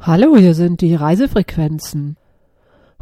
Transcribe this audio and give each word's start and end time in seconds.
Hallo, 0.00 0.36
hier 0.36 0.54
sind 0.54 0.80
die 0.80 0.94
Reisefrequenzen. 0.94 2.16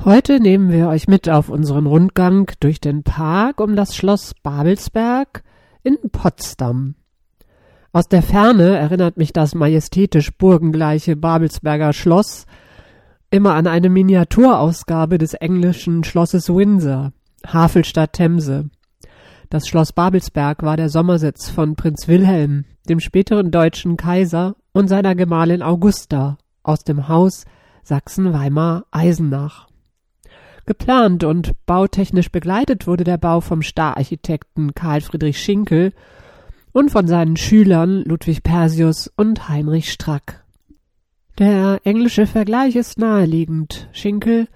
Heute 0.03 0.41
nehmen 0.41 0.73
wir 0.73 0.89
euch 0.89 1.09
mit 1.09 1.29
auf 1.29 1.51
unseren 1.51 1.85
Rundgang 1.85 2.51
durch 2.59 2.81
den 2.81 3.03
Park 3.03 3.61
um 3.61 3.77
das 3.77 3.95
Schloss 3.95 4.33
Babelsberg 4.43 5.45
in 5.83 5.99
Potsdam. 6.11 6.95
Aus 7.93 8.09
der 8.09 8.23
Ferne 8.23 8.77
erinnert 8.79 9.19
mich 9.19 9.35
das 9.35 9.55
majestätisch 9.55 10.33
burgengleiche 10.39 11.17
Babelsberger 11.17 11.93
Schloss 11.93 12.47
immer 13.31 13.55
an 13.55 13.67
eine 13.67 13.91
Miniaturausgabe 13.91 15.19
des 15.19 15.35
englischen 15.35 16.03
Schlosses 16.03 16.49
Windsor, 16.49 17.13
Havelstadt 17.47 18.15
Themse. 18.15 18.71
Das 19.51 19.69
Schloss 19.69 19.93
Babelsberg 19.93 20.63
war 20.63 20.79
der 20.79 20.89
Sommersitz 20.89 21.51
von 21.51 21.77
Prinz 21.77 22.09
Wilhelm, 22.09 22.65
dem 22.89 23.01
späteren 23.01 23.51
deutschen 23.51 23.99
Kaiser 23.99 24.57
und 24.73 24.89
seiner 24.89 25.15
Gemahlin 25.15 25.63
Augusta 25.63 26.39
aus 26.67 26.85
dem 26.85 27.09
Haus 27.09 27.45
Sachsen-Weimar-Eisenach. 27.83 29.69
Geplant 30.67 31.23
und 31.23 31.53
bautechnisch 31.67 32.31
begleitet 32.31 32.87
wurde 32.89 33.05
der 33.05 33.19
Bau 33.19 33.41
vom 33.41 33.63
Stararchitekten 33.63 34.75
Karl 34.75 35.01
Friedrich 35.01 35.41
Schinkel 35.41 35.93
und 36.73 36.91
von 36.91 37.07
seinen 37.07 37.37
Schülern 37.37 38.03
Ludwig 38.03 38.43
Persius 38.43 39.11
und 39.17 39.49
Heinrich 39.49 39.93
Strack. 39.93 40.45
Der 41.39 41.81
englische 41.85 42.27
Vergleich 42.27 42.75
ist 42.75 42.99
naheliegend. 42.99 43.89
Schinkel 43.93 44.49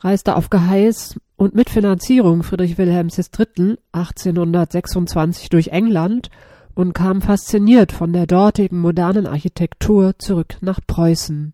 reiste 0.00 0.36
auf 0.36 0.48
Geheiß 0.48 1.20
und 1.36 1.54
mit 1.54 1.68
Finanzierung 1.68 2.42
Friedrich 2.42 2.78
Wilhelms 2.78 3.18
III. 3.18 3.76
1826 3.92 5.50
durch 5.50 5.68
England 5.68 6.30
und 6.74 6.94
kam 6.94 7.20
fasziniert 7.20 7.92
von 7.92 8.12
der 8.12 8.26
dortigen 8.26 8.80
modernen 8.80 9.26
Architektur 9.26 10.18
zurück 10.18 10.56
nach 10.60 10.80
Preußen. 10.86 11.52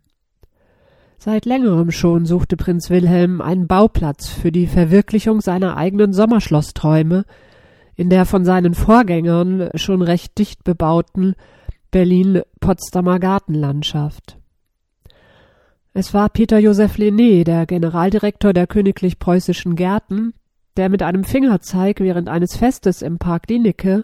Seit 1.25 1.45
längerem 1.45 1.89
schon 1.89 2.27
suchte 2.27 2.55
Prinz 2.55 2.91
Wilhelm 2.91 3.41
einen 3.41 3.65
Bauplatz 3.65 4.29
für 4.29 4.51
die 4.51 4.67
Verwirklichung 4.67 5.41
seiner 5.41 5.75
eigenen 5.75 6.13
Sommerschlossträume 6.13 7.25
in 7.95 8.11
der 8.11 8.25
von 8.25 8.45
seinen 8.45 8.75
Vorgängern 8.75 9.71
schon 9.73 10.03
recht 10.03 10.37
dicht 10.37 10.63
bebauten 10.63 11.33
Berlin-Potsdamer 11.89 13.17
Gartenlandschaft. 13.17 14.37
Es 15.95 16.13
war 16.13 16.29
Peter 16.29 16.59
Joseph 16.59 16.97
Lenné, 16.97 17.43
der 17.43 17.65
Generaldirektor 17.65 18.53
der 18.53 18.67
Königlich 18.67 19.17
Preußischen 19.17 19.75
Gärten, 19.75 20.35
der 20.77 20.89
mit 20.89 21.01
einem 21.01 21.23
Fingerzeig 21.23 22.01
während 22.01 22.29
eines 22.29 22.55
Festes 22.55 23.01
im 23.01 23.17
Park 23.17 23.47
Dienecke 23.47 24.03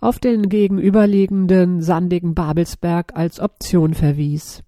auf 0.00 0.18
den 0.18 0.48
gegenüberliegenden 0.48 1.82
sandigen 1.82 2.34
Babelsberg 2.34 3.14
als 3.14 3.38
Option 3.38 3.92
verwies. 3.92 4.64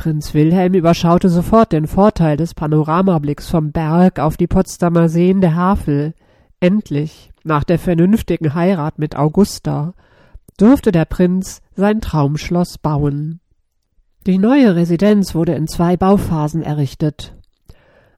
Prinz 0.00 0.32
Wilhelm 0.32 0.72
überschaute 0.72 1.28
sofort 1.28 1.72
den 1.72 1.86
Vorteil 1.86 2.38
des 2.38 2.54
Panoramablicks 2.54 3.50
vom 3.50 3.70
Berg 3.70 4.18
auf 4.18 4.38
die 4.38 4.46
Potsdamer 4.46 5.10
Seen 5.10 5.42
der 5.42 5.56
Havel. 5.56 6.14
Endlich, 6.58 7.30
nach 7.44 7.64
der 7.64 7.78
vernünftigen 7.78 8.54
Heirat 8.54 8.98
mit 8.98 9.14
Augusta, 9.14 9.92
durfte 10.56 10.90
der 10.90 11.04
Prinz 11.04 11.60
sein 11.76 12.00
Traumschloss 12.00 12.78
bauen. 12.78 13.40
Die 14.26 14.38
neue 14.38 14.74
Residenz 14.74 15.34
wurde 15.34 15.52
in 15.52 15.68
zwei 15.68 15.98
Bauphasen 15.98 16.62
errichtet. 16.62 17.34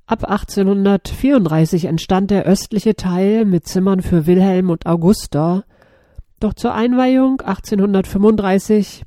Ab 0.06 0.22
1834 0.22 1.86
entstand 1.86 2.30
der 2.30 2.44
östliche 2.44 2.94
Teil 2.94 3.44
mit 3.44 3.66
Zimmern 3.66 4.02
für 4.02 4.28
Wilhelm 4.28 4.70
und 4.70 4.86
Augusta, 4.86 5.64
doch 6.38 6.54
zur 6.54 6.74
Einweihung 6.74 7.40
1835 7.40 9.02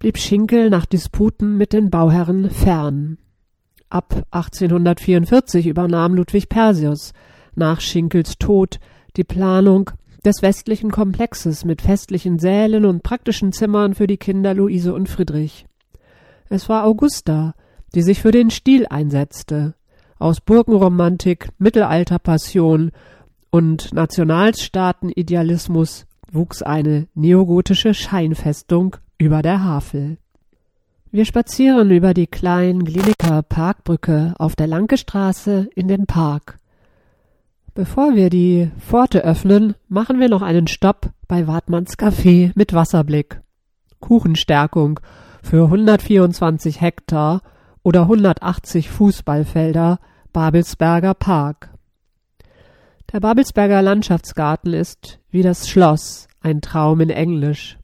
blieb 0.00 0.18
Schinkel 0.18 0.70
nach 0.70 0.86
Disputen 0.86 1.58
mit 1.58 1.74
den 1.74 1.90
Bauherren 1.90 2.48
fern. 2.50 3.18
Ab 3.90 4.24
1844 4.30 5.66
übernahm 5.66 6.14
Ludwig 6.14 6.48
Persius 6.48 7.12
nach 7.54 7.82
Schinkels 7.82 8.38
Tod 8.38 8.80
die 9.18 9.24
Planung 9.24 9.90
des 10.24 10.40
westlichen 10.40 10.90
Komplexes 10.90 11.66
mit 11.66 11.82
festlichen 11.82 12.38
Sälen 12.38 12.86
und 12.86 13.02
praktischen 13.02 13.52
Zimmern 13.52 13.94
für 13.94 14.06
die 14.06 14.16
Kinder 14.16 14.54
Luise 14.54 14.94
und 14.94 15.10
Friedrich. 15.10 15.66
Es 16.48 16.70
war 16.70 16.84
Augusta, 16.84 17.54
die 17.94 18.02
sich 18.02 18.22
für 18.22 18.30
den 18.30 18.48
Stil 18.50 18.86
einsetzte. 18.88 19.74
Aus 20.18 20.40
Burgenromantik, 20.40 21.50
Mittelalterpassion 21.58 22.90
und 23.50 23.92
Nationalstaatenidealismus 23.92 26.06
wuchs 26.32 26.62
eine 26.62 27.06
neogotische 27.14 27.92
Scheinfestung 27.92 28.96
über 29.20 29.42
der 29.42 29.62
Havel. 29.62 30.16
Wir 31.10 31.26
spazieren 31.26 31.90
über 31.90 32.14
die 32.14 32.26
kleinen 32.26 32.84
Gliniker 32.84 33.42
Parkbrücke 33.42 34.32
auf 34.38 34.56
der 34.56 34.66
Lankestraße 34.66 35.68
in 35.74 35.88
den 35.88 36.06
Park. 36.06 36.58
Bevor 37.74 38.14
wir 38.14 38.30
die 38.30 38.70
Pforte 38.78 39.22
öffnen, 39.22 39.74
machen 39.88 40.20
wir 40.20 40.30
noch 40.30 40.40
einen 40.40 40.68
Stopp 40.68 41.10
bei 41.28 41.46
Wartmanns 41.46 41.98
Café 41.98 42.52
mit 42.54 42.72
Wasserblick. 42.72 43.42
Kuchenstärkung 44.00 45.00
für 45.42 45.64
124 45.64 46.80
Hektar 46.80 47.42
oder 47.82 48.02
180 48.02 48.88
Fußballfelder 48.88 49.98
Babelsberger 50.32 51.12
Park. 51.12 51.70
Der 53.12 53.20
Babelsberger 53.20 53.82
Landschaftsgarten 53.82 54.72
ist, 54.72 55.18
wie 55.30 55.42
das 55.42 55.68
Schloss, 55.68 56.28
ein 56.40 56.62
Traum 56.62 57.00
in 57.00 57.10
Englisch 57.10 57.79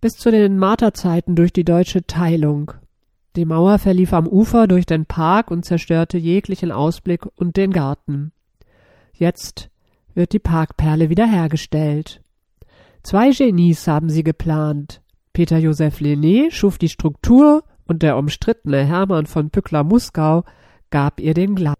bis 0.00 0.16
zu 0.16 0.30
den 0.30 0.58
Marterzeiten 0.58 1.36
durch 1.36 1.52
die 1.52 1.64
deutsche 1.64 2.06
Teilung. 2.06 2.72
Die 3.36 3.44
Mauer 3.44 3.78
verlief 3.78 4.12
am 4.12 4.26
Ufer 4.26 4.66
durch 4.66 4.86
den 4.86 5.04
Park 5.04 5.50
und 5.50 5.64
zerstörte 5.64 6.16
jeglichen 6.16 6.72
Ausblick 6.72 7.26
und 7.36 7.56
den 7.56 7.72
Garten. 7.72 8.32
Jetzt 9.12 9.70
wird 10.14 10.32
die 10.32 10.38
Parkperle 10.38 11.10
wiederhergestellt. 11.10 12.22
Zwei 13.02 13.30
Genies 13.30 13.86
haben 13.86 14.08
sie 14.08 14.24
geplant. 14.24 15.02
Peter 15.32 15.58
Joseph 15.58 16.00
Lenné 16.00 16.50
schuf 16.50 16.78
die 16.78 16.88
Struktur 16.88 17.62
und 17.86 18.02
der 18.02 18.16
umstrittene 18.16 18.84
Hermann 18.84 19.26
von 19.26 19.50
Pückler-Muskau 19.50 20.44
gab 20.90 21.20
ihr 21.20 21.34
den 21.34 21.54
Glanz. 21.54 21.76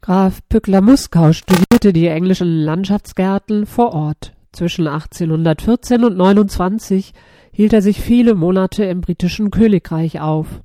Graf 0.00 0.40
Pückler-Muskau 0.48 1.34
studierte 1.34 1.92
die 1.92 2.06
englischen 2.06 2.48
Landschaftsgärten 2.48 3.66
vor 3.66 3.92
Ort. 3.92 4.32
Zwischen 4.52 4.88
1814 4.88 6.04
und 6.04 6.16
29 6.16 7.12
hielt 7.52 7.72
er 7.72 7.82
sich 7.82 8.00
viele 8.00 8.34
Monate 8.34 8.84
im 8.84 9.00
britischen 9.00 9.50
Königreich 9.50 10.20
auf. 10.20 10.62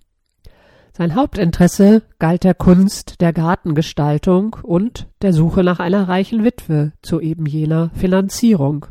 Sein 0.93 1.15
Hauptinteresse 1.15 2.03
galt 2.19 2.45
der 2.45 2.53
Kunst 2.53 3.19
der 3.19 3.33
Gartengestaltung 3.33 4.55
und 4.63 5.07
der 5.21 5.33
Suche 5.33 5.63
nach 5.63 5.79
einer 5.79 6.07
reichen 6.07 6.45
Witwe 6.45 6.93
zu 7.01 7.19
eben 7.19 7.45
jener 7.45 7.91
Finanzierung. 7.93 8.85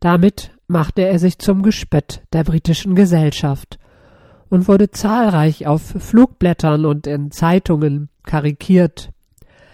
Damit 0.00 0.50
machte 0.66 1.02
er 1.02 1.18
sich 1.18 1.38
zum 1.38 1.62
Gespött 1.62 2.22
der 2.32 2.44
britischen 2.44 2.94
Gesellschaft 2.94 3.78
und 4.48 4.68
wurde 4.68 4.90
zahlreich 4.90 5.66
auf 5.66 5.82
Flugblättern 5.82 6.84
und 6.84 7.06
in 7.06 7.30
Zeitungen 7.30 8.08
karikiert. 8.24 9.10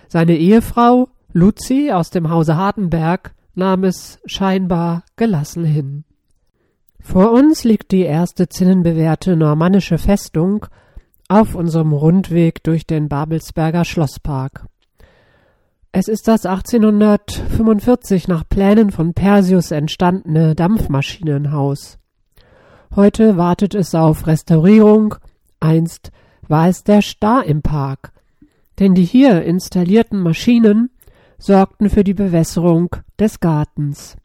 Seine 0.08 0.36
Ehefrau 0.36 1.08
Luzi 1.32 1.90
aus 1.90 2.10
dem 2.10 2.30
Hause 2.30 2.56
Hardenberg 2.56 3.34
nahm 3.54 3.84
es 3.84 4.18
scheinbar 4.26 5.04
gelassen 5.16 5.64
hin. 5.64 6.04
Vor 7.00 7.32
uns 7.32 7.64
liegt 7.64 7.92
die 7.92 8.02
erste 8.02 8.48
zinnenbewehrte 8.48 9.36
normannische 9.36 9.98
Festung 9.98 10.66
auf 11.28 11.54
unserem 11.54 11.92
Rundweg 11.92 12.62
durch 12.62 12.86
den 12.86 13.08
Babelsberger 13.08 13.84
Schlosspark. 13.84 14.66
Es 15.92 16.08
ist 16.08 16.26
das 16.26 16.44
1845 16.44 18.26
nach 18.26 18.42
Plänen 18.48 18.90
von 18.90 19.14
Persius 19.14 19.70
entstandene 19.70 20.54
Dampfmaschinenhaus. 20.54 21.98
Heute 22.96 23.36
wartet 23.36 23.74
es 23.74 23.94
auf 23.94 24.26
Restaurierung, 24.26 25.14
einst 25.60 26.10
war 26.48 26.68
es 26.68 26.84
der 26.84 27.02
Star 27.02 27.44
im 27.44 27.62
Park, 27.62 28.12
denn 28.78 28.94
die 28.94 29.04
hier 29.04 29.42
installierten 29.42 30.20
Maschinen 30.20 30.90
sorgten 31.44 31.90
für 31.90 32.04
die 32.04 32.14
Bewässerung 32.14 32.96
des 33.18 33.38
Gartens. 33.38 34.16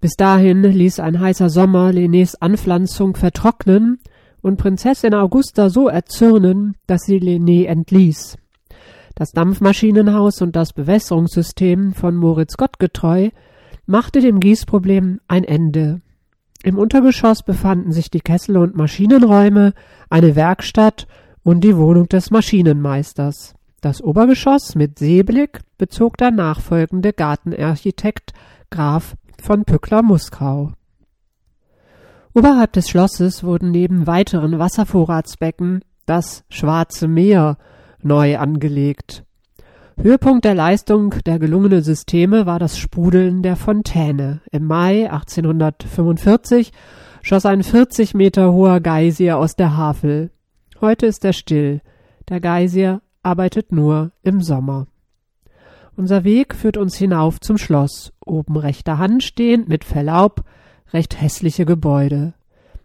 Bis 0.00 0.16
dahin 0.16 0.62
ließ 0.62 0.98
ein 0.98 1.20
heißer 1.20 1.48
Sommer 1.48 1.90
Lenés 1.90 2.34
Anpflanzung 2.40 3.14
vertrocknen 3.14 4.00
und 4.42 4.56
Prinzessin 4.56 5.14
Augusta 5.14 5.70
so 5.70 5.88
erzürnen, 5.88 6.74
dass 6.88 7.02
sie 7.02 7.18
Lené 7.18 7.66
entließ. 7.66 8.36
Das 9.14 9.30
Dampfmaschinenhaus 9.30 10.42
und 10.42 10.56
das 10.56 10.72
Bewässerungssystem 10.72 11.92
von 11.92 12.16
Moritz 12.16 12.56
Gottgetreu 12.56 13.30
machte 13.86 14.20
dem 14.20 14.40
Gießproblem 14.40 15.20
ein 15.28 15.44
Ende. 15.44 16.00
Im 16.64 16.78
Untergeschoss 16.78 17.44
befanden 17.44 17.92
sich 17.92 18.10
die 18.10 18.20
Kessel- 18.20 18.56
und 18.56 18.74
Maschinenräume, 18.74 19.72
eine 20.10 20.34
Werkstatt 20.34 21.06
und 21.44 21.62
die 21.62 21.76
Wohnung 21.76 22.08
des 22.08 22.32
Maschinenmeisters. 22.32 23.54
Das 23.84 24.02
Obergeschoss 24.02 24.76
mit 24.76 24.98
Seeblick 24.98 25.60
bezog 25.76 26.16
der 26.16 26.30
nachfolgende 26.30 27.12
Gartenarchitekt 27.12 28.32
Graf 28.70 29.14
von 29.42 29.66
Pückler-Muskau. 29.66 30.72
Oberhalb 32.32 32.72
des 32.72 32.88
Schlosses 32.88 33.44
wurden 33.44 33.72
neben 33.72 34.06
weiteren 34.06 34.58
Wasservorratsbecken 34.58 35.84
das 36.06 36.44
Schwarze 36.48 37.08
Meer 37.08 37.58
neu 38.00 38.38
angelegt. 38.38 39.22
Höhepunkt 40.00 40.46
der 40.46 40.54
Leistung 40.54 41.16
der 41.26 41.38
gelungenen 41.38 41.82
Systeme 41.82 42.46
war 42.46 42.58
das 42.58 42.78
Sprudeln 42.78 43.42
der 43.42 43.56
Fontäne. 43.56 44.40
Im 44.50 44.64
Mai 44.64 45.10
1845 45.10 46.72
schoss 47.20 47.44
ein 47.44 47.62
40 47.62 48.14
Meter 48.14 48.50
hoher 48.50 48.80
Geysir 48.80 49.36
aus 49.36 49.56
der 49.56 49.76
Havel. 49.76 50.30
Heute 50.80 51.04
ist 51.04 51.22
er 51.26 51.34
still. 51.34 51.82
Der 52.30 52.40
Geysir 52.40 53.02
arbeitet 53.24 53.72
nur 53.72 54.12
im 54.22 54.40
Sommer. 54.40 54.86
Unser 55.96 56.24
Weg 56.24 56.54
führt 56.54 56.76
uns 56.76 56.96
hinauf 56.96 57.40
zum 57.40 57.56
Schloss, 57.58 58.12
oben 58.24 58.56
rechter 58.56 58.98
Hand 58.98 59.22
stehend 59.22 59.68
mit 59.68 59.84
Verlaub 59.84 60.44
recht 60.92 61.20
hässliche 61.20 61.64
Gebäude. 61.64 62.34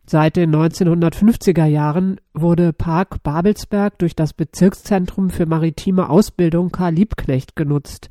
Seit 0.06 0.38
den 0.38 0.56
1950er 0.56 1.66
Jahren 1.66 2.20
wurde 2.34 2.74
Park 2.74 3.22
Babelsberg 3.22 4.00
durch 4.00 4.16
das 4.16 4.34
Bezirkszentrum 4.34 5.30
für 5.30 5.46
maritime 5.46 6.10
Ausbildung 6.10 6.72
Karl 6.72 6.94
Liebknecht 6.96 7.56
genutzt. 7.56 8.10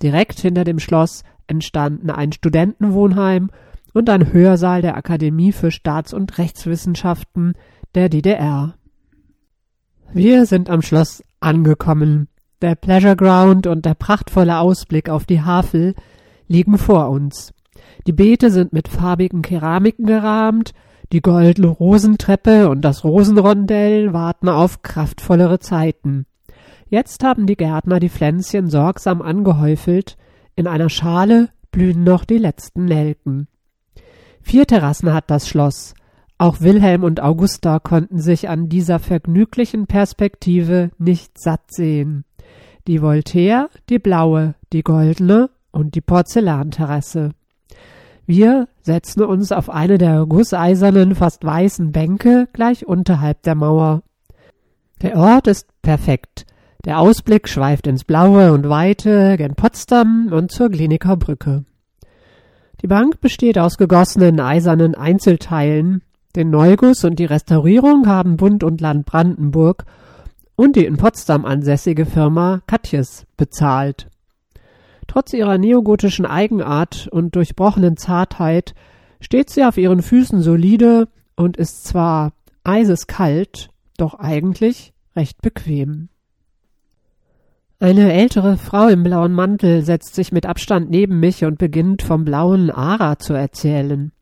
Direkt 0.00 0.38
hinter 0.38 0.62
dem 0.62 0.78
Schloss 0.78 1.24
entstanden 1.48 2.10
ein 2.10 2.30
Studentenwohnheim 2.32 3.50
und 3.92 4.08
ein 4.08 4.32
Hörsaal 4.32 4.82
der 4.82 4.96
Akademie 4.96 5.50
für 5.50 5.72
Staats- 5.72 6.14
und 6.14 6.38
Rechtswissenschaften 6.38 7.54
der 7.96 8.08
DDR. 8.08 8.74
Wir 10.12 10.44
sind 10.44 10.70
am 10.70 10.82
Schloss 10.82 11.22
angekommen. 11.38 12.26
Der 12.62 12.74
Pleasure 12.74 13.14
Ground 13.14 13.68
und 13.68 13.86
der 13.86 13.94
prachtvolle 13.94 14.58
Ausblick 14.58 15.08
auf 15.08 15.24
die 15.24 15.42
Havel 15.42 15.94
liegen 16.48 16.78
vor 16.78 17.10
uns. 17.10 17.54
Die 18.08 18.12
Beete 18.12 18.50
sind 18.50 18.72
mit 18.72 18.88
farbigen 18.88 19.40
Keramiken 19.40 20.06
gerahmt, 20.06 20.72
die 21.12 21.20
goldene 21.20 21.68
Rosentreppe 21.68 22.68
und 22.68 22.80
das 22.80 23.04
Rosenrondell 23.04 24.12
warten 24.12 24.48
auf 24.48 24.82
kraftvollere 24.82 25.60
Zeiten. 25.60 26.26
Jetzt 26.88 27.22
haben 27.22 27.46
die 27.46 27.56
Gärtner 27.56 28.00
die 28.00 28.08
Pflänzchen 28.08 28.68
sorgsam 28.68 29.22
angehäufelt, 29.22 30.16
in 30.56 30.66
einer 30.66 30.88
Schale 30.88 31.50
blühen 31.70 32.02
noch 32.02 32.24
die 32.24 32.38
letzten 32.38 32.84
Nelken. 32.84 33.46
Vier 34.42 34.66
Terrassen 34.66 35.14
hat 35.14 35.30
das 35.30 35.48
Schloss. 35.48 35.94
Auch 36.40 36.62
Wilhelm 36.62 37.04
und 37.04 37.22
Augusta 37.22 37.80
konnten 37.80 38.18
sich 38.18 38.48
an 38.48 38.70
dieser 38.70 38.98
vergnüglichen 38.98 39.86
Perspektive 39.86 40.90
nicht 40.96 41.38
satt 41.38 41.60
sehen. 41.68 42.24
Die 42.86 43.02
Voltaire, 43.02 43.68
die 43.90 43.98
blaue, 43.98 44.54
die 44.72 44.82
goldene 44.82 45.50
und 45.70 45.94
die 45.94 46.00
Porzellanterrasse. 46.00 47.32
Wir 48.24 48.68
setzen 48.80 49.22
uns 49.22 49.52
auf 49.52 49.68
eine 49.68 49.98
der 49.98 50.24
gusseisernen, 50.24 51.14
fast 51.14 51.44
weißen 51.44 51.92
Bänke 51.92 52.48
gleich 52.54 52.86
unterhalb 52.86 53.42
der 53.42 53.54
Mauer. 53.54 54.02
Der 55.02 55.18
Ort 55.18 55.46
ist 55.46 55.68
perfekt. 55.82 56.46
Der 56.86 57.00
Ausblick 57.00 57.50
schweift 57.50 57.86
ins 57.86 58.04
Blaue 58.04 58.54
und 58.54 58.66
Weite 58.66 59.36
gen 59.36 59.56
Potsdam 59.56 60.30
und 60.32 60.50
zur 60.50 60.70
Kliniker 60.70 61.18
Brücke. 61.18 61.66
Die 62.80 62.86
Bank 62.86 63.20
besteht 63.20 63.58
aus 63.58 63.76
gegossenen 63.76 64.40
eisernen 64.40 64.94
Einzelteilen. 64.94 66.00
Den 66.36 66.50
Neuguss 66.50 67.04
und 67.04 67.18
die 67.18 67.24
Restaurierung 67.24 68.06
haben 68.06 68.36
Bund 68.36 68.62
und 68.62 68.80
Land 68.80 69.04
Brandenburg 69.04 69.84
und 70.54 70.76
die 70.76 70.84
in 70.84 70.96
Potsdam 70.96 71.44
ansässige 71.44 72.06
Firma 72.06 72.60
Katjes 72.68 73.26
bezahlt. 73.36 74.08
Trotz 75.08 75.32
ihrer 75.32 75.58
neogotischen 75.58 76.26
Eigenart 76.26 77.08
und 77.10 77.34
durchbrochenen 77.34 77.96
Zartheit 77.96 78.74
steht 79.20 79.50
sie 79.50 79.64
auf 79.64 79.76
ihren 79.76 80.02
Füßen 80.02 80.40
solide 80.40 81.08
und 81.34 81.56
ist 81.56 81.84
zwar 81.84 82.32
eiseskalt, 82.62 83.70
doch 83.96 84.14
eigentlich 84.14 84.92
recht 85.16 85.42
bequem. 85.42 86.10
Eine 87.80 88.12
ältere 88.12 88.56
Frau 88.56 88.86
im 88.86 89.02
blauen 89.02 89.32
Mantel 89.32 89.82
setzt 89.82 90.14
sich 90.14 90.30
mit 90.30 90.46
Abstand 90.46 90.90
neben 90.90 91.18
mich 91.18 91.44
und 91.44 91.58
beginnt 91.58 92.02
vom 92.02 92.24
blauen 92.24 92.70
Ara 92.70 93.18
zu 93.18 93.32
erzählen. 93.32 94.12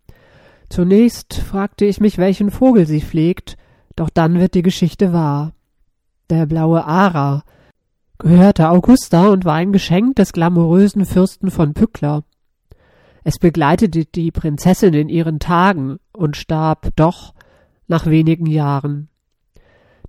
Zunächst 0.68 1.34
fragte 1.34 1.84
ich 1.84 2.00
mich, 2.00 2.18
welchen 2.18 2.50
Vogel 2.50 2.86
sie 2.86 3.00
pflegt, 3.00 3.56
doch 3.96 4.10
dann 4.10 4.38
wird 4.38 4.54
die 4.54 4.62
Geschichte 4.62 5.12
wahr. 5.12 5.52
Der 6.30 6.46
blaue 6.46 6.84
Ara, 6.84 7.42
gehörte 8.18 8.68
Augusta 8.68 9.28
und 9.28 9.44
war 9.44 9.54
ein 9.54 9.72
Geschenk 9.72 10.16
des 10.16 10.32
glamourösen 10.32 11.06
Fürsten 11.06 11.50
von 11.50 11.72
Pückler. 11.72 12.24
Es 13.24 13.38
begleitete 13.38 14.04
die 14.04 14.30
Prinzessin 14.30 14.94
in 14.94 15.08
ihren 15.08 15.38
Tagen 15.38 15.98
und 16.12 16.36
starb 16.36 16.90
doch 16.96 17.34
nach 17.86 18.06
wenigen 18.06 18.46
Jahren. 18.46 19.08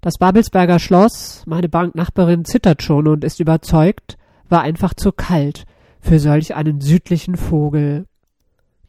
Das 0.02 0.18
Babelsberger 0.18 0.80
Schloss, 0.80 1.44
meine 1.46 1.70
Banknachbarin 1.70 2.46
zittert 2.46 2.82
schon 2.82 3.08
und 3.08 3.24
ist 3.24 3.40
überzeugt, 3.40 4.18
war 4.48 4.62
einfach 4.62 4.94
zu 4.94 5.12
kalt 5.12 5.66
für 6.00 6.20
solch 6.20 6.56
einen 6.56 6.82
südlichen 6.82 7.36
Vogel. 7.36 8.06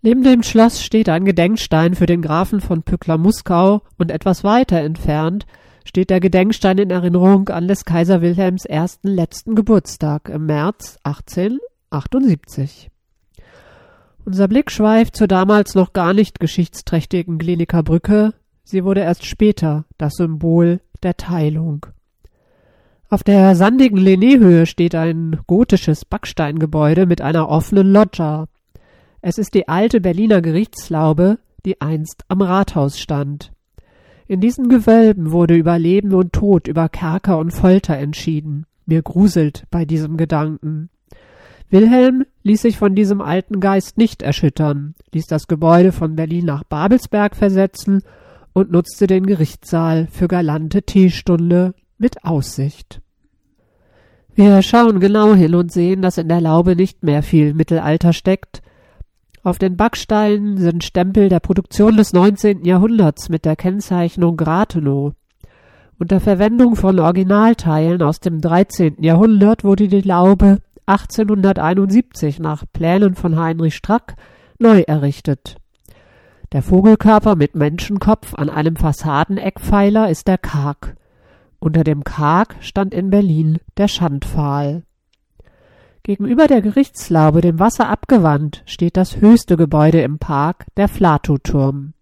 Neben 0.03 0.23
dem 0.23 0.43
Schloss 0.43 0.83
steht 0.83 1.11
ein 1.11 1.27
Gedenkstein 1.27 1.95
für 1.95 2.07
den 2.07 2.23
Grafen 2.23 2.61
von 2.61 2.83
Pückler-Muskau 2.83 3.83
und 3.99 4.11
etwas 4.11 4.45
weiter 4.45 4.79
entfernt 4.79 5.47
steht 5.85 6.11
der 6.11 6.21
Gedenkstein 6.21 6.79
in 6.79 6.91
Erinnerung 6.91 7.49
an 7.49 7.69
des 7.69 7.85
Kaiser 7.85 8.23
Wilhelms 8.23 8.65
ersten 8.65 9.09
letzten 9.09 9.55
Geburtstag 9.55 10.29
im 10.29 10.47
März 10.47 10.99
1878. 11.03 12.91
Unser 14.25 14.49
Blick 14.49 14.71
schweift 14.71 15.17
zur 15.17 15.27
damals 15.27 15.75
noch 15.75 15.93
gar 15.93 16.15
nicht 16.15 16.41
geschichtsträchtigen 16.41 17.39
Kliniker 17.39 17.83
Brücke. 17.83 18.35
Sie 18.63 18.85
wurde 18.85 19.01
erst 19.01 19.25
später 19.25 19.85
das 19.99 20.15
Symbol 20.15 20.81
der 21.03 21.17
Teilung. 21.17 21.87
Auf 23.09 23.25
der 23.25 23.57
sandigen 23.57 23.99
Lenné-Höhe 23.99 24.67
steht 24.67 24.95
ein 24.95 25.41
gotisches 25.47 26.05
Backsteingebäude 26.05 27.07
mit 27.07 27.21
einer 27.21 27.49
offenen 27.49 27.93
Loggia. 27.93 28.47
Es 29.23 29.39
ist 29.39 29.55
die 29.55 29.69
alte 29.69 30.01
Berliner 30.01 30.41
Gerichtslaube, 30.41 31.39
die 31.67 31.81
einst 31.81 32.25
am 32.29 32.41
Rathaus 32.41 32.99
stand. 32.99 33.53
In 34.27 34.41
diesen 34.41 34.69
Gewölben 34.69 35.33
wurde 35.33 35.57
über 35.57 35.79
Leben 35.79 36.15
und 36.15 36.33
Tod, 36.33 36.69
über 36.69 36.89
Kerker 36.89 37.39
und 37.39 37.51
Folter 37.51 37.97
entschieden. 37.99 38.65
Mir 38.87 39.03
gruselt 39.03 39.65
bei 39.71 39.85
diesem 39.85 40.17
Gedanken. 40.17 40.89
Wilhelm 41.69 42.25
ließ 42.43 42.63
sich 42.63 42.79
von 42.79 42.95
diesem 42.95 43.21
alten 43.21 43.61
Geist 43.61 43.99
nicht 43.99 44.23
erschüttern, 44.23 44.95
ließ 45.13 45.27
das 45.27 45.47
Gebäude 45.47 45.93
von 45.93 46.17
Berlin 46.17 46.47
nach 46.47 46.65
Babelsberg 46.65 47.37
versetzen 47.37 48.03
und 48.53 48.73
nutzte 48.73 49.07
den 49.07 49.27
Gerichtssaal 49.27 50.09
für 50.11 50.27
galante 50.27 50.83
Teestunde 50.83 51.75
mit 51.99 52.25
Aussicht. 52.25 53.01
Wir 54.35 54.63
schauen 54.63 55.01
genau 55.01 55.35
hin 55.35 55.55
und 55.55 55.71
sehen, 55.71 56.03
dass 56.03 56.19
in 56.19 56.29
der 56.29 56.41
Laube 56.41 56.75
nicht 56.75 57.03
mehr 57.03 57.23
viel 57.23 57.53
Mittelalter 57.53 58.13
steckt, 58.13 58.63
auf 59.43 59.59
den 59.59 59.77
Backsteinen 59.77 60.59
sind 60.59 60.85
Stempel 60.85 61.29
der 61.29 61.41
Produktion 61.41 61.97
des 61.97 62.13
19. 62.13 62.65
Jahrhunderts 62.65 63.29
mit 63.29 63.45
der 63.45 63.57
Kennzeichnung 63.57 64.39
Rathenow. 64.39 65.13
Unter 65.99 66.21
Verwendung 66.21 66.77
von 66.77 66.99
Originalteilen 66.99 68.03
aus 68.03 68.21
dem 68.21 68.41
13. 68.41 69.03
Jahrhundert 69.03 69.65
wurde 69.65 69.89
die 69.89 70.01
Laube 70.03 70.59
1871 70.87 72.39
nach 72.39 72.65
Plänen 72.73 73.15
von 73.15 73.39
Heinrich 73.39 73.77
Strack 73.77 74.17
neu 74.59 74.81
errichtet. 74.81 75.57
Der 76.53 76.63
Vogelkörper 76.63 77.37
mit 77.37 77.55
Menschenkopf 77.55 78.35
an 78.35 78.51
einem 78.51 78.77
Fassadeneckpfeiler 78.77 80.11
ist 80.11 80.27
der 80.27 80.39
Karg. 80.39 80.97
Unter 81.61 81.85
dem 81.85 82.03
Karg 82.03 82.57
stand 82.61 82.93
in 82.93 83.11
Berlin 83.11 83.59
der 83.77 83.89
Schandpfahl. 83.89 84.83
Gegenüber 86.03 86.47
der 86.47 86.63
Gerichtslaube, 86.63 87.41
dem 87.41 87.59
Wasser 87.59 87.89
abgewandt, 87.89 88.63
steht 88.67 88.97
das 88.97 89.21
höchste 89.21 89.57
Gebäude 89.57 90.01
im 90.01 90.19
Park, 90.19 90.67
der 90.77 90.89
Flatow-Turm. 90.89 91.93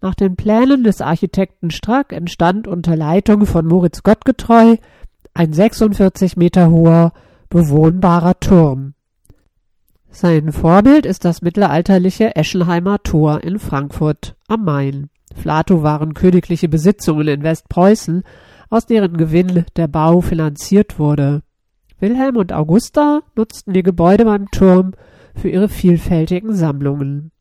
Nach 0.00 0.14
den 0.14 0.36
Plänen 0.36 0.84
des 0.84 1.00
Architekten 1.00 1.70
Strack 1.70 2.12
entstand 2.12 2.68
unter 2.68 2.96
Leitung 2.96 3.46
von 3.46 3.66
Moritz 3.66 4.02
Gottgetreu 4.02 4.76
ein 5.34 5.52
46 5.52 6.36
Meter 6.36 6.70
hoher, 6.70 7.12
bewohnbarer 7.50 8.38
Turm. 8.40 8.94
Sein 10.10 10.52
Vorbild 10.52 11.04
ist 11.04 11.24
das 11.24 11.42
mittelalterliche 11.42 12.34
Eschenheimer 12.34 13.02
Tor 13.02 13.44
in 13.44 13.58
Frankfurt 13.58 14.36
am 14.48 14.64
Main. 14.64 15.10
Flatow 15.34 15.82
waren 15.82 16.14
königliche 16.14 16.68
Besitzungen 16.68 17.28
in 17.28 17.42
Westpreußen, 17.42 18.24
aus 18.70 18.86
deren 18.86 19.16
Gewinn 19.16 19.64
der 19.76 19.86
Bau 19.86 20.20
finanziert 20.20 20.98
wurde. 20.98 21.42
Wilhelm 22.00 22.36
und 22.36 22.52
Augusta 22.52 23.20
nutzten 23.34 23.72
die 23.72 23.82
Gebäude 23.82 24.24
beim 24.24 24.50
Turm 24.50 24.92
für 25.34 25.48
ihre 25.48 25.68
vielfältigen 25.68 26.54
Sammlungen. 26.54 27.32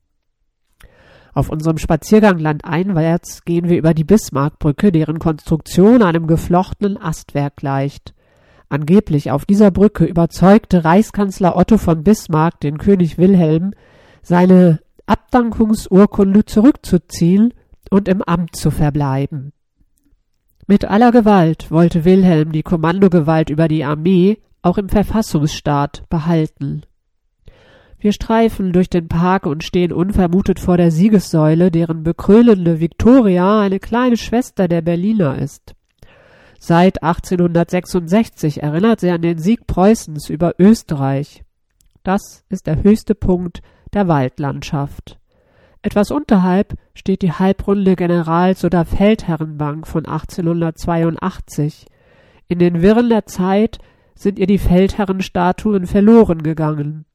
Auf 1.34 1.50
unserem 1.50 1.78
Spaziergang 1.78 2.40
landeinwärts 2.40 3.46
gehen 3.46 3.70
wir 3.70 3.78
über 3.78 3.94
die 3.94 4.04
Bismarckbrücke, 4.04 4.92
deren 4.92 5.20
Konstruktion 5.20 6.02
einem 6.02 6.26
geflochtenen 6.26 6.98
Astwerk 7.00 7.58
gleicht. 7.58 8.16
Angeblich 8.70 9.30
auf 9.30 9.46
dieser 9.46 9.70
Brücke 9.70 10.06
überzeugte 10.06 10.84
Reichskanzler 10.84 11.56
Otto 11.56 11.78
von 11.78 12.04
Bismarck 12.04 12.60
den 12.60 12.80
König 12.80 13.20
Wilhelm, 13.20 13.74
seine 14.24 14.80
Abdankungsurkunde 15.06 16.46
zurückzuziehen 16.46 17.54
und 17.92 18.08
im 18.08 18.24
Amt 18.24 18.56
zu 18.56 18.72
verbleiben. 18.72 19.54
Mit 20.66 20.86
aller 20.86 21.12
Gewalt 21.12 21.70
wollte 21.70 22.04
Wilhelm 22.04 22.52
die 22.52 22.64
Kommandogewalt 22.64 23.52
über 23.52 23.68
die 23.68 23.86
Armee 23.86 24.40
auch 24.62 24.78
im 24.78 24.90
Verfassungsstaat 24.90 26.04
behalten. 26.10 26.84
Wir 28.00 28.14
streifen 28.14 28.74
durch 28.74 28.90
den 28.90 29.08
Park 29.08 29.46
und 29.48 29.64
stehen 29.64 29.92
unvermutet 29.92 30.60
vor 30.60 30.78
der 30.78 30.92
Siegessäule, 30.92 31.72
deren 31.72 32.04
bekrönende 32.04 32.80
Victoria 32.80 33.60
eine 33.60 33.80
kleine 33.80 34.18
Schwester 34.18 34.68
der 34.68 34.82
Berliner 34.82 35.38
ist. 35.40 35.74
Seit 36.60 37.02
1866 37.02 38.62
erinnert 38.62 39.00
sie 39.00 39.10
an 39.10 39.22
den 39.22 39.40
Sieg 39.40 39.66
Preußens 39.68 40.30
über 40.30 40.54
Österreich. 40.60 41.44
Das 42.04 42.44
ist 42.50 42.68
der 42.68 42.84
höchste 42.84 43.16
Punkt 43.16 43.62
der 43.94 44.08
Waldlandschaft. 44.08 45.20
Etwas 45.82 46.12
unterhalb 46.12 46.76
steht 46.94 47.22
die 47.22 47.32
halbrunde 47.32 47.96
Generals- 47.96 48.66
oder 48.66 48.86
Feldherrenbank 48.86 49.88
von 49.88 50.06
1882. 50.06 51.86
In 52.48 52.60
den 52.60 52.82
Wirren 52.82 53.10
der 53.10 53.26
Zeit 53.26 53.80
sind 54.18 54.40
ihr 54.40 54.48
die 54.48 54.58
Feldherrenstatuen 54.58 55.86
verloren 55.86 56.44
gegangen. 56.44 57.06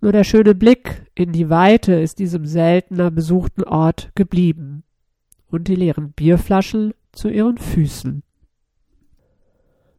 Nur 0.00 0.12
der 0.12 0.24
schöne 0.24 0.54
Blick 0.54 1.10
in 1.14 1.32
die 1.32 1.48
Weite 1.48 1.94
ist 1.94 2.18
diesem 2.18 2.44
seltener 2.44 3.10
besuchten 3.10 3.64
Ort 3.64 4.10
geblieben. 4.14 4.82
Und 5.48 5.68
die 5.68 5.76
leeren 5.76 6.12
Bierflaschen 6.12 6.92
zu 7.12 7.28
ihren 7.28 7.56
Füßen. 7.56 8.22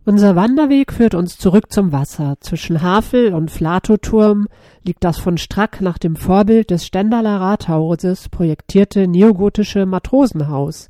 Unser 0.05 0.35
Wanderweg 0.35 0.91
führt 0.91 1.15
uns 1.15 1.37
zurück 1.37 1.71
zum 1.71 1.93
Wasser. 1.93 2.35
Zwischen 2.41 2.81
Havel 2.81 3.33
und 3.33 3.49
Flatoturm 3.49 4.49
liegt 4.83 5.05
das 5.05 5.17
von 5.17 5.37
Strack 5.37 5.79
nach 5.79 5.97
dem 5.97 6.17
Vorbild 6.17 6.71
des 6.71 6.85
Stendaler 6.85 7.39
Rathauses 7.39 8.27
projektierte 8.27 9.07
neogotische 9.07 9.85
Matrosenhaus. 9.85 10.89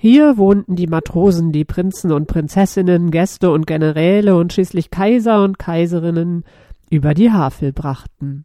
Hier 0.00 0.36
wohnten 0.36 0.76
die 0.76 0.86
Matrosen, 0.86 1.50
die 1.50 1.64
Prinzen 1.64 2.12
und 2.12 2.28
Prinzessinnen, 2.28 3.10
Gäste 3.10 3.50
und 3.50 3.66
Generäle 3.66 4.36
und 4.36 4.52
schließlich 4.52 4.90
Kaiser 4.90 5.42
und 5.42 5.58
Kaiserinnen 5.58 6.44
über 6.88 7.14
die 7.14 7.32
Havel 7.32 7.72
brachten. 7.72 8.44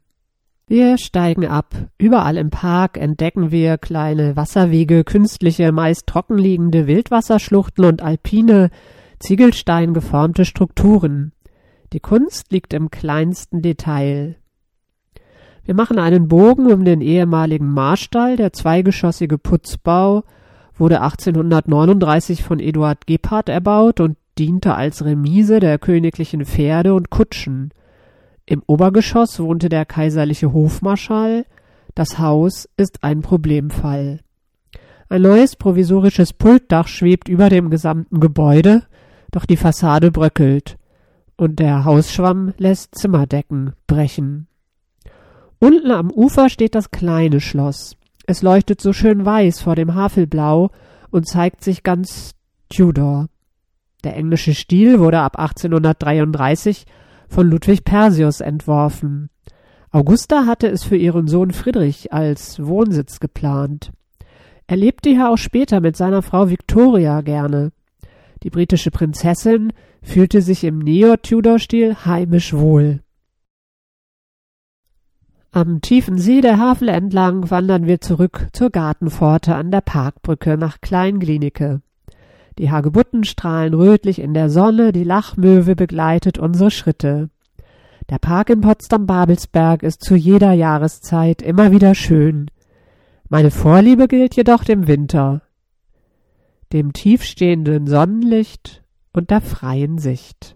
Wir 0.66 0.98
steigen 0.98 1.46
ab. 1.46 1.76
Überall 2.00 2.38
im 2.38 2.50
Park 2.50 2.98
entdecken 2.98 3.52
wir 3.52 3.78
kleine 3.78 4.36
Wasserwege, 4.36 5.04
künstliche, 5.04 5.72
meist 5.72 6.08
trockenliegende 6.08 6.88
Wildwasserschluchten 6.88 7.86
und 7.86 8.02
alpine, 8.02 8.72
Ziegelstein 9.20 9.94
geformte 9.94 10.46
Strukturen. 10.46 11.34
Die 11.94 12.00
Kunst 12.00 12.52
liegt 12.52 12.74
im 12.74 12.90
kleinsten 12.90 13.62
Detail. 13.62 14.38
Wir 15.64 15.76
machen 15.76 16.00
einen 16.00 16.28
Bogen 16.28 16.72
um 16.72 16.84
den 16.84 17.02
ehemaligen 17.02 17.72
Marstall, 17.72 18.38
der 18.38 18.54
zweigeschossige 18.54 19.38
Putzbau 19.38 20.24
wurde 20.78 21.02
1839 21.02 22.44
von 22.44 22.60
Eduard 22.60 23.08
Gebhardt 23.08 23.50
erbaut 23.50 24.00
und 24.00 24.18
diente 24.38 24.76
als 24.76 25.06
Remise 25.06 25.60
der 25.60 25.78
königlichen 25.80 26.46
Pferde 26.46 26.94
und 26.94 27.10
Kutschen. 27.10 27.72
Im 28.46 28.64
Obergeschoss 28.66 29.40
wohnte 29.40 29.70
der 29.70 29.86
kaiserliche 29.86 30.52
Hofmarschall. 30.52 31.46
Das 31.96 32.20
Haus 32.20 32.68
ist 32.78 33.04
ein 33.04 33.22
Problemfall. 33.22 34.20
Ein 35.10 35.22
neues 35.22 35.56
provisorisches 35.56 36.34
Pultdach 36.34 36.88
schwebt 36.88 37.30
über 37.30 37.50
dem 37.50 37.70
gesamten 37.70 38.20
Gebäude, 38.20 38.84
doch 39.32 39.46
die 39.46 39.58
Fassade 39.58 40.12
bröckelt 40.12 40.78
und 41.38 41.60
der 41.60 41.86
Hausschwamm 41.86 42.54
lässt 42.58 42.96
Zimmerdecken 42.96 43.74
brechen. 43.88 44.48
Unten 45.60 45.92
am 45.92 46.12
Ufer 46.12 46.50
steht 46.50 46.76
das 46.76 46.92
kleine 46.92 47.40
Schloss. 47.40 47.96
Es 48.26 48.42
leuchtet 48.42 48.80
so 48.80 48.94
schön 48.94 49.26
weiß 49.26 49.60
vor 49.60 49.76
dem 49.76 49.96
Havelblau 49.96 50.72
und 51.12 51.28
zeigt 51.28 51.64
sich 51.64 51.84
ganz 51.84 52.32
Tudor. 52.70 53.28
Der 54.04 54.16
englische 54.16 54.54
Stil 54.54 55.00
wurde 55.00 55.20
ab 55.20 55.38
1833 55.38 56.86
von 57.28 57.50
Ludwig 57.50 57.84
Persius 57.84 58.42
entworfen. 58.42 59.30
Augusta 59.92 60.46
hatte 60.46 60.68
es 60.70 60.84
für 60.84 60.98
ihren 60.98 61.28
Sohn 61.28 61.52
Friedrich 61.52 62.12
als 62.12 62.66
Wohnsitz 62.66 63.20
geplant. 63.20 63.92
Er 64.66 64.78
lebte 64.78 65.10
hier 65.10 65.30
auch 65.30 65.38
später 65.38 65.82
mit 65.82 65.96
seiner 65.96 66.22
Frau 66.22 66.50
Victoria 66.50 67.22
gerne. 67.22 67.72
Die 68.42 68.50
britische 68.50 68.90
Prinzessin 68.90 69.72
fühlte 70.02 70.42
sich 70.42 70.64
im 70.64 70.80
Neo-Tudor-Stil 70.80 72.06
heimisch 72.06 72.54
wohl. 72.54 73.03
Am 75.56 75.82
tiefen 75.82 76.18
See 76.18 76.42
der 76.42 76.58
Havel 76.58 76.90
entlang 76.90 77.52
wandern 77.52 77.86
wir 77.86 78.02
zurück 78.02 78.48
zur 78.54 78.72
Gartenpforte 78.72 79.54
an 79.54 79.70
der 79.70 79.82
Parkbrücke 79.82 80.58
nach 80.58 80.82
Kleinglinike. 80.82 81.82
Die 82.58 82.72
Hagebutten 82.72 83.24
strahlen 83.24 83.76
rötlich 83.76 84.18
in 84.18 84.34
der 84.34 84.50
Sonne, 84.50 84.92
die 84.92 85.04
Lachmöwe 85.04 85.76
begleitet 85.76 86.40
unsere 86.40 86.72
Schritte. 86.72 87.30
Der 88.10 88.18
Park 88.18 88.50
in 88.50 88.62
Potsdam-Babelsberg 88.62 89.84
ist 89.84 90.04
zu 90.04 90.16
jeder 90.16 90.54
Jahreszeit 90.54 91.44
immer 91.44 91.72
wieder 91.72 91.94
schön. 91.94 92.50
Meine 93.30 93.52
Vorliebe 93.52 94.08
gilt 94.08 94.36
jedoch 94.36 94.64
dem 94.64 94.88
Winter 94.88 95.44
dem 96.74 96.92
tiefstehenden 96.92 97.86
Sonnenlicht 97.86 98.82
und 99.14 99.30
der 99.30 99.42
freien 99.42 100.00
Sicht. 100.00 100.56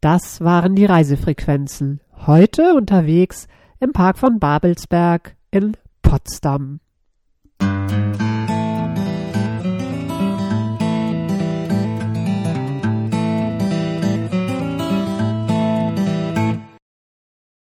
Das 0.00 0.40
waren 0.40 0.74
die 0.74 0.86
Reisefrequenzen. 0.86 2.00
Heute 2.26 2.74
unterwegs 2.74 3.46
im 3.80 3.92
Park 3.92 4.18
von 4.18 4.38
Babelsberg 4.38 5.36
in 5.50 5.76
Potsdam. 6.02 6.80